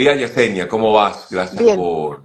[0.00, 1.26] Querida Yesenia, ¿cómo vas?
[1.28, 2.22] Gracias Bien, por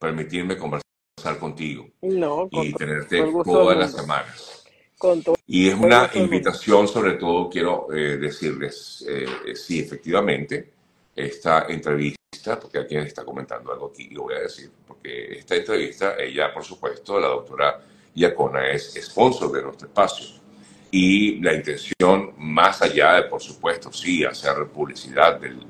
[0.00, 4.64] permitirme conversar contigo no, con y tenerte todas las semanas.
[4.98, 10.72] con todo Y es una invitación, sobre todo, quiero eh, decirles, eh, eh, sí, efectivamente,
[11.14, 15.54] esta entrevista, porque alguien está comentando algo aquí, y lo voy a decir, porque esta
[15.54, 17.80] entrevista, ella, por supuesto, la doctora
[18.16, 20.42] Iacona es sponsor de nuestro espacio.
[20.90, 25.60] Y la intención, más allá de, por supuesto, sí, hacer publicidad del,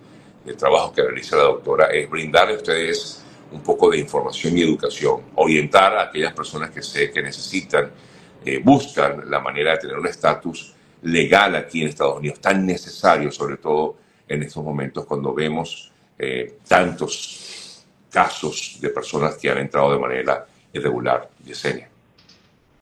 [0.45, 4.63] del trabajo que realiza la doctora, es brindarle a ustedes un poco de información y
[4.63, 7.91] educación, orientar a aquellas personas que sé que necesitan,
[8.45, 13.31] eh, buscan la manera de tener un estatus legal aquí en Estados Unidos, tan necesario,
[13.31, 13.97] sobre todo
[14.29, 20.47] en estos momentos cuando vemos eh, tantos casos de personas que han entrado de manera
[20.73, 21.29] irregular.
[21.45, 21.89] Yesenia.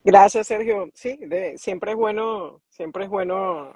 [0.04, 0.90] Gracias, Sergio.
[0.94, 3.74] Sí, de- siempre es bueno, siempre es bueno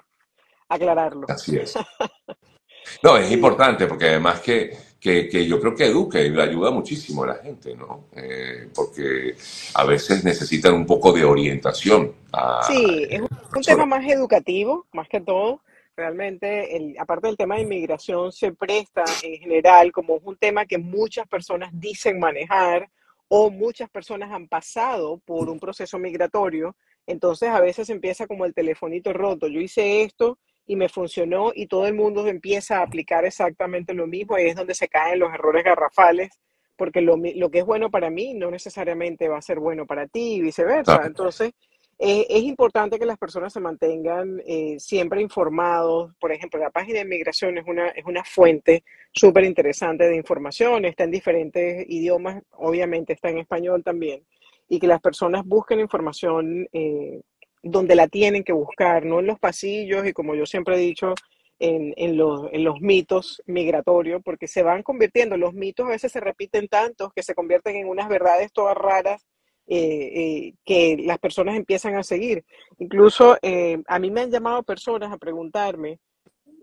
[0.69, 1.25] aclararlo.
[1.29, 1.73] Así es.
[3.03, 6.41] No, es Y importante porque además que, que, que yo creo que educa y le
[6.41, 8.05] ayuda muchísimo a la gente, ¿no?
[8.15, 9.35] Eh, porque
[9.73, 14.05] a veces necesitan un poco de orientación a sí, es eh, un, un tema más
[14.07, 15.61] educativo, más que todo.
[15.95, 20.77] Realmente, el, aparte del tema de inmigración, se presta en general como un tema que
[20.77, 22.87] muchas personas dicen manejar
[23.29, 26.75] o muchas personas han pasado por un proceso migratorio.
[27.07, 29.47] Entonces, a veces empieza como el telefonito roto.
[29.47, 34.05] Yo hice esto y me funcionó y todo el mundo empieza a aplicar exactamente lo
[34.05, 34.35] mismo.
[34.35, 36.29] Ahí es donde se caen los errores garrafales,
[36.75, 40.07] porque lo, lo que es bueno para mí no necesariamente va a ser bueno para
[40.07, 40.95] ti y viceversa.
[40.95, 41.07] Claro.
[41.07, 41.53] Entonces,
[41.99, 46.13] eh, es importante que las personas se mantengan eh, siempre informados.
[46.19, 50.85] Por ejemplo, la página de inmigración es una, es una fuente súper interesante de información,
[50.85, 54.23] está en diferentes idiomas, obviamente está en español también,
[54.69, 57.21] y que las personas busquen información eh,
[57.63, 61.13] donde la tienen que buscar, no en los pasillos y como yo siempre he dicho,
[61.59, 66.11] en, en los, en los mitos migratorios, porque se van convirtiendo, los mitos a veces
[66.11, 69.25] se repiten tantos que se convierten en unas verdades todas raras
[69.69, 72.45] eh, eh, que las personas empiezan a seguir.
[72.79, 75.99] Incluso eh, a mí me han llamado personas a preguntarme,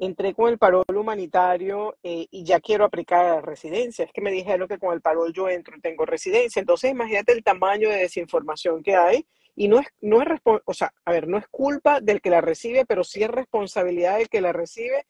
[0.00, 4.06] entré con el parol humanitario y ya quiero aplicar a residencia.
[4.06, 6.60] Es que me dijeron que con el parol yo entro y tengo residencia.
[6.60, 9.26] Entonces, imagínate el tamaño de desinformación que hay.
[9.56, 10.28] Y no es, no es,
[10.64, 14.18] o sea, a ver, no es culpa del que la recibe, pero sí es responsabilidad
[14.18, 15.06] del que la recibe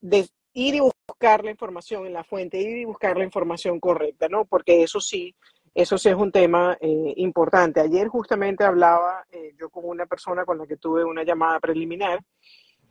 [0.00, 4.28] de ir y buscar la información en la fuente, ir y buscar la información correcta,
[4.28, 4.44] ¿no?
[4.46, 5.34] Porque eso sí,
[5.74, 7.80] eso sí es un tema eh, importante.
[7.80, 12.20] Ayer justamente hablaba eh, yo con una persona con la que tuve una llamada preliminar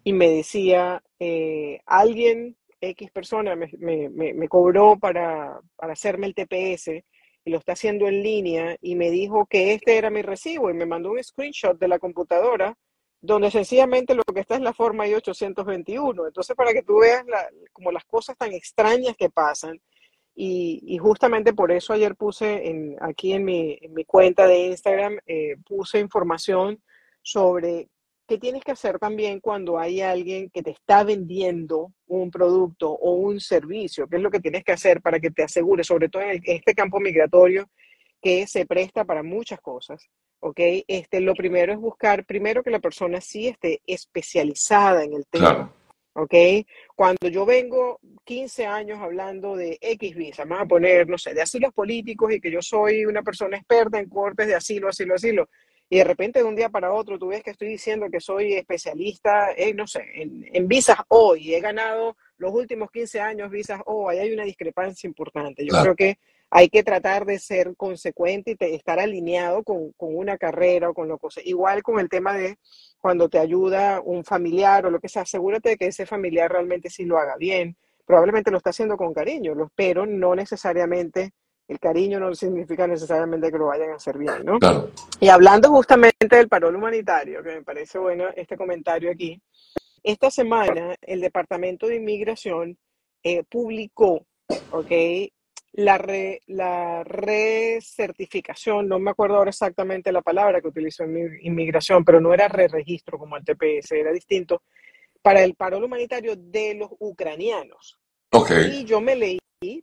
[0.04, 6.28] y me decía, eh, alguien, X persona, me, me- me- me cobró para, para hacerme
[6.28, 7.04] el TPS
[7.50, 10.86] lo está haciendo en línea y me dijo que este era mi recibo y me
[10.86, 12.76] mandó un screenshot de la computadora
[13.22, 16.28] donde sencillamente lo que está es la forma I-821.
[16.28, 19.80] Entonces, para que tú veas la- como las cosas tan extrañas que pasan.
[20.36, 24.68] Y, y justamente por eso ayer puse en, aquí en mi, en mi cuenta de
[24.68, 26.82] Instagram, eh, puse información
[27.22, 27.90] sobre
[28.30, 33.12] qué tienes que hacer también cuando hay alguien que te está vendiendo un producto o
[33.14, 36.22] un servicio, qué es lo que tienes que hacer para que te asegures, sobre todo
[36.22, 37.68] en, el- en este campo migratorio
[38.22, 40.08] que se presta para muchas cosas.
[40.42, 40.60] ¿ok?
[40.88, 45.50] Este, lo primero es buscar, primero que la persona sí esté especializada en el tema.
[45.50, 45.74] Claro,
[46.14, 46.34] ¿ok?
[46.96, 51.42] Cuando yo vengo 15 años hablando de X visa, vamos a poner, no sé, de
[51.42, 55.50] asilos políticos y que yo soy una persona experta en cortes de asilo, asilo, asilo,
[55.90, 58.54] y de repente de un día para otro tú ves que estoy diciendo que soy
[58.54, 63.50] especialista en, no sé, en, en visas O y he ganado los últimos 15 años
[63.50, 65.64] visas O, ahí hay una discrepancia importante.
[65.66, 65.96] Yo claro.
[65.96, 66.20] creo que
[66.52, 70.94] hay que tratar de ser consecuente y te- estar alineado con, con una carrera o
[70.94, 71.44] con lo que sea.
[71.46, 72.58] Igual con el tema de
[73.00, 76.90] cuando te ayuda un familiar o lo que sea, asegúrate de que ese familiar realmente
[76.90, 77.78] sí lo haga bien.
[78.06, 81.32] Probablemente lo está haciendo con cariño, pero no necesariamente,
[81.70, 84.58] el cariño no significa necesariamente que lo vayan a hacer bien, ¿no?
[84.60, 84.90] Claro.
[85.22, 89.40] Y hablando justamente del parol humanitario, que me parece bueno este comentario aquí,
[90.04, 92.78] esta semana el Departamento de Inmigración
[93.24, 94.26] eh, publicó,
[94.72, 94.92] ¿ok?
[95.74, 101.38] La, re- la recertificación, no me acuerdo ahora exactamente la palabra que utilizó en mi-
[101.44, 104.64] inmigración, pero no era re-registro como el TPS, era distinto,
[105.22, 108.00] para el parol humanitario de los ucranianos.
[108.32, 109.39] Ok, Y yo me leí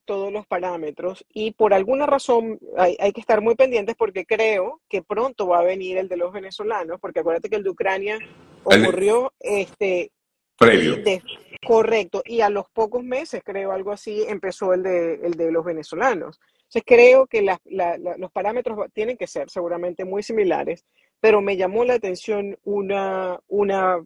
[0.07, 4.81] todos los parámetros y por alguna razón hay, hay que estar muy pendientes porque creo
[4.89, 8.19] que pronto va a venir el de los venezolanos, porque acuérdate que el de Ucrania
[8.65, 10.13] ocurrió este,
[10.59, 10.97] previo.
[10.97, 11.23] de,
[11.67, 15.63] correcto, y a los pocos meses, creo, algo así, empezó el de, el de los
[15.63, 16.41] venezolanos.
[16.57, 20.87] Entonces creo que la- la- la- los parámetros tienen que ser seguramente muy similares,
[21.21, 24.03] pero me llamó la atención una, una,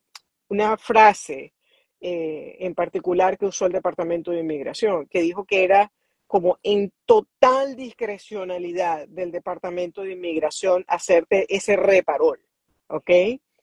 [0.48, 1.52] una frase
[2.00, 5.92] eh, en particular que usó el Departamento de Inmigración, que dijo que era
[6.26, 12.38] como en total discrecionalidad del Departamento de Inmigración hacerte ese reparol,
[12.86, 13.10] ¿ok?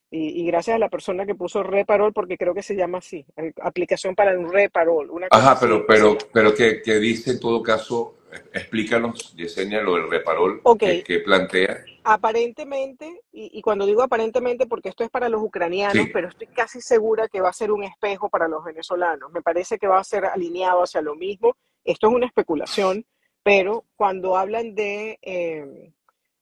[0.10, 3.26] Y, gracias a la persona que puso reparol, porque creo que se llama así,
[3.62, 5.10] aplicación para un reparol.
[5.10, 8.17] Una Ajá, pero, pero, pero que, que, dice en todo caso,
[8.54, 11.84] explícanos, Yesenia, lo del reparol que, plantea.
[12.04, 17.28] Aparentemente, y, cuando digo aparentemente, porque esto es para los ucranianos, pero estoy casi segura
[17.28, 19.32] que va a ser un espejo para los venezolanos.
[19.32, 21.56] Me parece que va a ser alineado hacia lo mismo.
[21.84, 23.06] Esto es una especulación,
[23.44, 25.20] pero cuando hablan de...
[25.22, 25.92] Eh,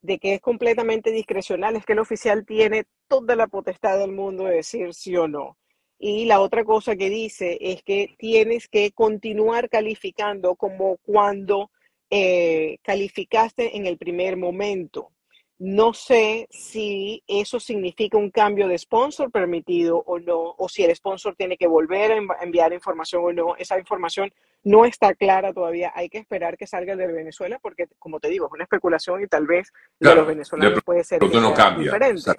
[0.05, 4.43] de que es completamente discrecional, es que el oficial tiene toda la potestad del mundo
[4.43, 5.57] de decir sí o no.
[5.97, 11.71] Y la otra cosa que dice es que tienes que continuar calificando como cuando
[12.17, 15.11] eh, calificaste en el primer momento.
[15.59, 20.95] No sé si eso significa un cambio de sponsor permitido o no, o si el
[20.95, 23.55] sponsor tiene que volver a enviar información o no.
[23.57, 24.31] Esa información
[24.63, 25.91] no está clara todavía.
[25.93, 29.27] Hay que esperar que salga de Venezuela porque, como te digo, es una especulación y
[29.27, 31.91] tal vez de los venezolanos puede ser no cambia.
[31.91, 32.31] diferente.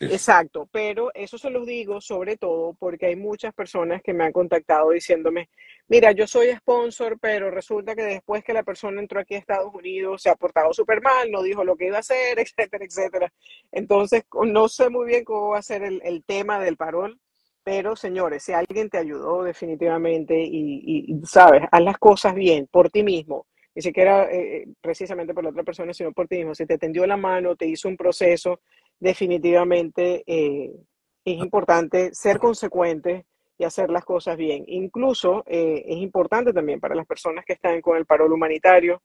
[0.00, 4.32] Exacto, pero eso se los digo sobre todo porque hay muchas personas que me han
[4.32, 5.48] contactado diciéndome,
[5.86, 9.72] mira, yo soy sponsor, pero resulta que después que la persona entró aquí a Estados
[9.72, 13.32] Unidos se ha portado súper mal, no dijo lo que iba a hacer, etcétera, etcétera.
[13.70, 17.20] Entonces, no sé muy bien cómo va a ser el, tema del parol,
[17.62, 22.90] pero señores, si alguien te ayudó definitivamente y, y, sabes, haz las cosas bien por
[22.90, 26.54] ti mismo, ni siquiera eh, eh, precisamente por la otra persona, sino por ti mismo,
[26.54, 28.60] si te tendió la mano, te hizo un proceso
[28.98, 30.72] definitivamente eh,
[31.24, 33.26] es importante ser consecuente
[33.58, 34.64] y hacer las cosas bien.
[34.66, 39.02] Incluso eh, es importante también para las personas que están con el parol humanitario,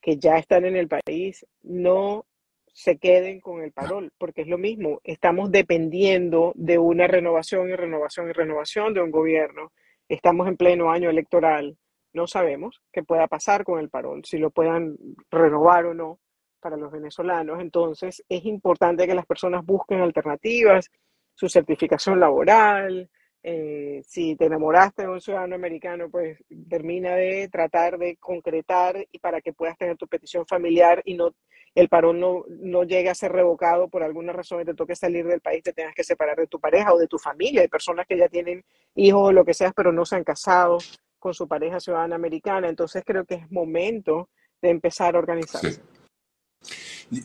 [0.00, 2.26] que ya están en el país, no
[2.72, 7.74] se queden con el parol, porque es lo mismo, estamos dependiendo de una renovación y
[7.74, 9.72] renovación y renovación de un gobierno.
[10.08, 11.76] Estamos en pleno año electoral,
[12.12, 14.96] no sabemos qué pueda pasar con el parol, si lo puedan
[15.30, 16.18] renovar o no
[16.60, 17.60] para los venezolanos.
[17.60, 20.90] Entonces, es importante que las personas busquen alternativas,
[21.34, 23.08] su certificación laboral.
[23.42, 29.18] Eh, si te enamoraste de un ciudadano americano, pues termina de tratar de concretar y
[29.18, 31.34] para que puedas tener tu petición familiar y no
[31.74, 35.26] el parón no, no llegue a ser revocado por alguna razón y te toque salir
[35.26, 37.62] del país, te tengas que separar de tu pareja o de tu familia.
[37.62, 38.64] Hay personas que ya tienen
[38.94, 40.78] hijos o lo que sea, pero no se han casado
[41.18, 42.68] con su pareja ciudadana americana.
[42.68, 44.28] Entonces creo que es momento
[44.60, 45.80] de empezar a organizarse.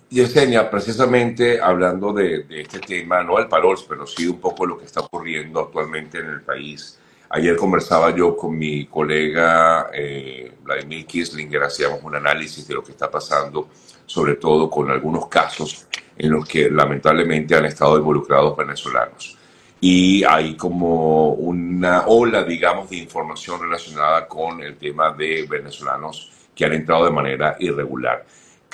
[0.09, 4.85] Yesenia, precisamente hablando de, este tema, no al parol, pero sí un poco lo que
[4.85, 6.99] está ocurriendo actualmente en el país.
[7.29, 12.93] Ayer conversaba yo con mi colega eh, Vladimir Kislinger, hacíamos un análisis de lo que
[12.93, 13.69] está pasando,
[14.05, 15.87] sobre todo con algunos casos
[16.17, 19.37] en los que lamentablemente han estado involucrados venezolanos.
[19.79, 26.65] Y hay como una ola, digamos, de información relacionada con el tema de venezolanos que
[26.65, 28.25] han entrado de manera irregular.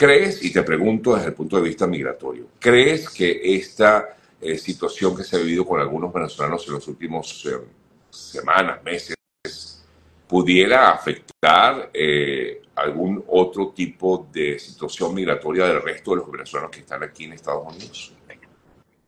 [0.02, 5.16] ¿Crees, y te pregunto desde el punto de vista migratorio, ¿crees que esta eh, situación
[5.16, 7.60] que se ha vivido con algunos venezolanos en los últimos eh,
[8.10, 9.16] semanas, meses,
[10.28, 16.80] pudiera afectar eh, algún otro tipo de situación migratoria del resto de los venezolanos que
[16.80, 18.16] están aquí en Estados Unidos?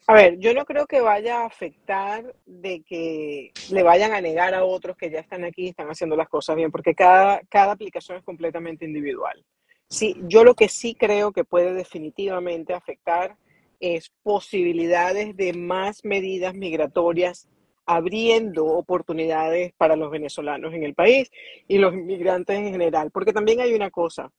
[0.05, 4.53] A ver, yo no creo que vaya a afectar de que le vayan a negar
[4.53, 7.71] a otros que ya están aquí y están haciendo las cosas bien, porque cada, cada
[7.71, 9.43] aplicación es completamente individual.
[9.93, 13.37] Sí, yo lo que sí creo que puede definitivamente afectar
[13.79, 17.47] es posibilidades de más medidas migratorias
[17.85, 21.29] abriendo oportunidades para los venezolanos en el país
[21.67, 23.11] y los inmigrantes en general.
[23.11, 24.31] Porque también hay una cosa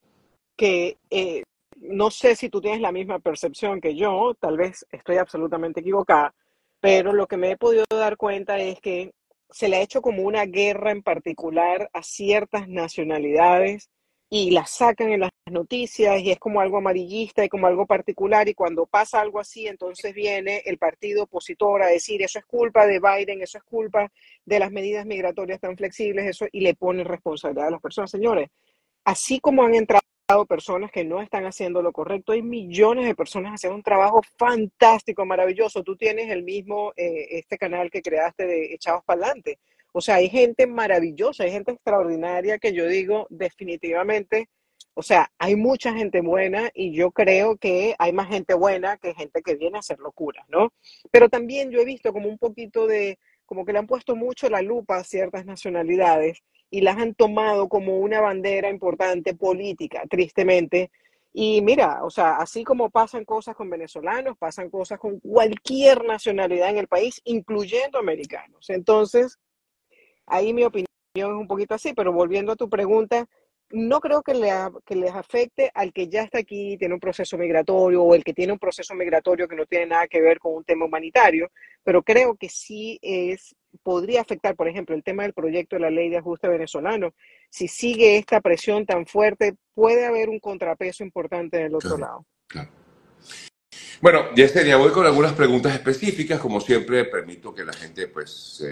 [0.57, 1.45] que eh,
[1.77, 6.35] no sé si tú tienes la misma percepción que yo, tal vez estoy absolutamente equivocada,
[6.81, 9.13] pero lo que me he podido dar cuenta es que
[9.51, 13.89] se le ha hecho como una guerra en particular a ciertas nacionalidades
[14.37, 18.49] y la sacan en las noticias y es como algo amarillista y como algo particular
[18.49, 22.85] y cuando pasa algo así, entonces viene el partido opositor a decir eso es culpa
[22.85, 24.11] de Biden, eso es culpa
[24.45, 28.11] de las medidas migratorias tan flexibles, eso y le pone responsabilidad a las personas.
[28.11, 28.49] Señores,
[29.05, 30.03] así como han entrado
[30.49, 35.25] personas que no están haciendo lo correcto, hay millones de personas haciendo un trabajo fantástico,
[35.25, 35.85] maravilloso.
[35.85, 39.61] Tú tienes el mismo, eh, este canal que creaste de Echados para adelante
[39.97, 44.49] o sea, hay gente maravillosa, hay gente extraordinaria que yo digo definitivamente,
[44.95, 49.15] o sea, hay mucha gente buena y yo creo que hay más gente buena que
[49.15, 50.73] gente que viene a hacer locuras, ¿no?
[51.13, 54.51] Pero también yo he visto como un poquito de, como que le han puesto mucho
[54.51, 60.91] la lupa a ciertas nacionalidades y las han tomado como una bandera importante política, tristemente.
[61.33, 66.71] Y mira, o sea, así como pasan cosas con venezolanos, pasan cosas con cualquier nacionalidad
[66.71, 68.71] en el país, incluyendo americanos.
[68.71, 69.39] Entonces,
[70.27, 73.27] ahí mi opinión es un poquito así, pero volviendo a tu pregunta,
[73.71, 74.51] no creo que, le,
[74.85, 78.35] que les afecte al que ya está aquí, tiene un proceso migratorio o el que
[78.35, 81.51] tiene un proceso migratorio que no tiene nada que ver con un tema humanitario,
[81.83, 85.91] pero creo que sí es, podría afectar, por ejemplo, el tema del proyecto de la
[85.91, 87.15] ley de ajuste venezolano.
[87.51, 92.27] Si sigue esta presión tan fuerte, puede haber un contrapeso importante del otro lado.
[92.47, 92.71] Claro.
[94.05, 96.39] Bueno, Yesenia, voy con algunas preguntas específicas.
[96.39, 98.63] Como siempre, permito que la gente pues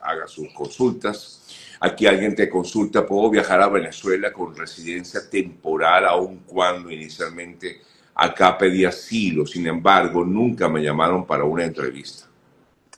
[0.00, 1.76] haga sus consultas.
[1.78, 7.80] Aquí alguien te consulta, ¿puedo viajar a Venezuela con residencia temporal aun cuando inicialmente
[8.12, 9.46] acá pedí asilo?
[9.46, 12.26] Sin embargo, nunca me llamaron para una entrevista.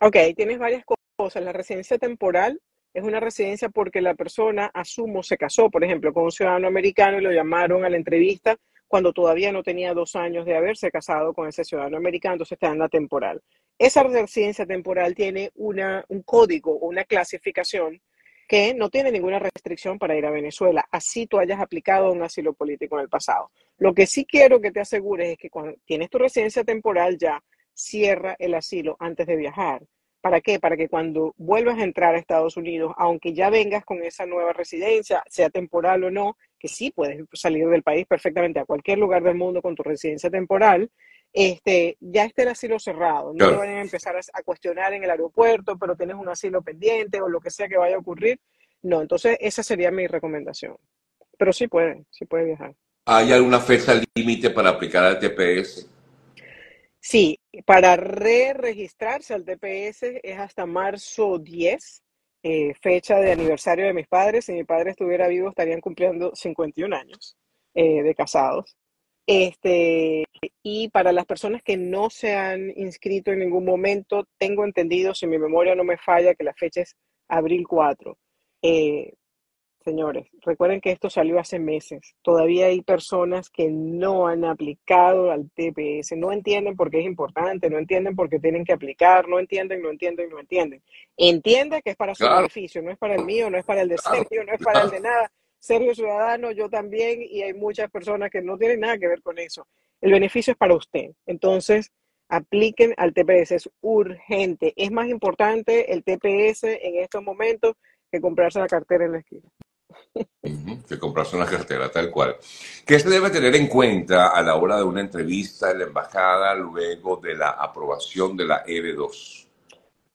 [0.00, 0.86] Ok, tienes varias
[1.18, 1.44] cosas.
[1.44, 2.58] La residencia temporal
[2.94, 7.18] es una residencia porque la persona, asumo, se casó, por ejemplo, con un ciudadano americano
[7.18, 11.32] y lo llamaron a la entrevista cuando todavía no tenía dos años de haberse casado
[11.32, 13.42] con ese ciudadano americano, entonces está en la temporal.
[13.78, 18.00] Esa residencia temporal tiene una, un código una clasificación
[18.46, 22.52] que no tiene ninguna restricción para ir a Venezuela, así tú hayas aplicado un asilo
[22.52, 23.50] político en el pasado.
[23.78, 27.42] Lo que sí quiero que te asegures es que cuando tienes tu residencia temporal ya
[27.72, 29.82] cierra el asilo antes de viajar.
[30.24, 30.58] ¿Para qué?
[30.58, 34.54] Para que cuando vuelvas a entrar a Estados Unidos, aunque ya vengas con esa nueva
[34.54, 39.22] residencia, sea temporal o no, que sí puedes salir del país perfectamente a cualquier lugar
[39.22, 40.90] del mundo con tu residencia temporal,
[41.30, 43.34] este, ya esté el asilo cerrado.
[43.34, 47.20] No te vayan a empezar a, cuestionar en el aeropuerto, pero tienes un asilo pendiente
[47.20, 48.40] o lo que sea que vaya a ocurrir.
[48.80, 50.74] No, entonces esa sería mi recomendación.
[51.36, 52.74] Pero sí puede, sí puede viajar.
[53.04, 55.86] ¿Hay alguna fecha límite para aplicar al TPS?
[56.98, 62.02] Sí, para re-registrarse al TPS es hasta marzo 10,
[62.42, 64.44] eh, fecha de aniversario de mis padres.
[64.44, 67.36] Si mi padre estuviera vivo, estarían cumpliendo 51 años
[67.74, 68.76] eh, de casados.
[69.26, 70.24] Este,
[70.62, 75.26] y para las personas que no se han inscrito en ningún momento, tengo entendido, si
[75.26, 76.94] mi memoria no me falla, que la fecha es
[77.28, 78.18] abril 4.
[78.62, 79.14] Eh,
[79.84, 82.16] Señores, recuerden que esto salió hace meses.
[82.22, 87.68] Todavía hay personas que no han aplicado al TPS, no entienden por qué es importante,
[87.68, 90.82] no entienden por qué tienen que aplicar, no entienden, no entienden, no entienden.
[91.18, 93.90] Entiende que es para su beneficio, no es para el mío, no es para el
[93.90, 95.30] de Sergio, no es para el de nada.
[95.58, 99.38] Sergio Ciudadano, yo también, y hay muchas personas que no tienen nada que ver con
[99.38, 99.66] eso.
[100.00, 101.10] El beneficio es para usted.
[101.26, 101.92] Entonces,
[102.30, 104.72] apliquen al TPS, es urgente.
[104.76, 107.74] Es más importante el TPS en estos momentos
[108.10, 109.50] que comprarse la cartera en la esquina
[110.88, 112.36] que comprarse una cartera, tal cual.
[112.86, 116.54] ¿Qué se debe tener en cuenta a la hora de una entrevista en la embajada
[116.54, 119.46] luego de la aprobación de la EB2?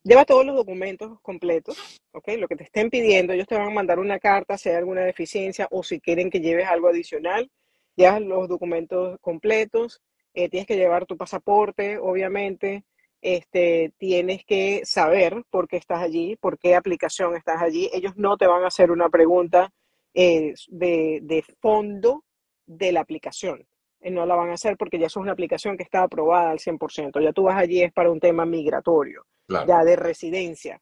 [0.04, 1.78] Lleva todos los documentos completos,
[2.14, 2.30] ¿ok?
[2.38, 5.02] Lo que te estén pidiendo, ellos te van a mandar una carta si hay alguna
[5.02, 7.52] deficiencia o si quieren que lleves algo adicional.
[7.96, 10.02] Llevas los documentos completos,
[10.34, 12.86] eh, tienes que llevar tu pasaporte, obviamente,
[13.22, 17.90] este, tienes que saber por qué estás allí, por qué aplicación estás allí.
[17.94, 19.72] Ellos no te van a hacer una pregunta
[20.14, 22.24] eh, de, fondo
[22.66, 23.68] de la aplicación.
[24.00, 26.60] Eh, no la van a hacer porque ya es una aplicación que está aprobada al
[26.60, 27.22] 100%.
[27.22, 30.82] Ya tú vas allí es para un tema migratorio, ya de residencia.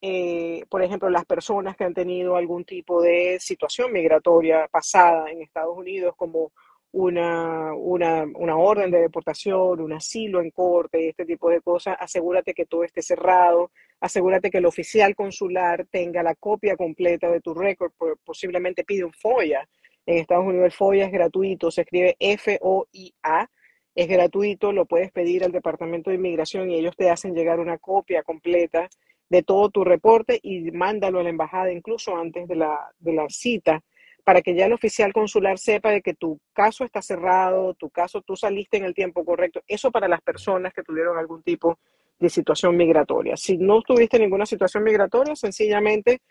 [0.00, 5.42] Eh, por ejemplo, las personas que han tenido algún tipo de situación migratoria pasada en
[5.42, 6.52] Estados Unidos, como
[6.92, 12.54] una, una, una, orden de deportación, un asilo en corte, este tipo de cosas, asegúrate
[12.54, 17.54] que todo esté cerrado, asegúrate que el oficial consular tenga la copia completa de tu
[17.54, 17.92] récord,
[18.24, 19.68] posiblemente pide un FOIA.
[20.06, 23.50] En Estados Unidos el FOIA es gratuito, se escribe F-O-I-A,
[23.94, 27.78] es gratuito, lo puedes pedir al Departamento de Inmigración y ellos te hacen llegar una
[27.78, 28.88] copia completa
[29.28, 33.26] de todo tu reporte y mándalo a la embajada incluso antes de la, de la
[33.28, 33.82] cita
[34.26, 38.22] para que ya el oficial consular sepa de que tu caso está cerrado, tu caso
[38.22, 39.62] tú saliste en el tiempo correcto.
[39.68, 41.78] Eso para las personas que tuvieron algún tipo
[42.18, 43.36] de situación migratoria.
[43.36, 46.22] Si no tuviste ninguna situación migratoria, sencillamente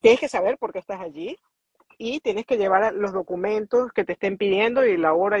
[0.00, 1.36] tienes que saber por qué estás allí
[1.98, 5.40] y tienes que llevar los documentos que te estén pidiendo y la hora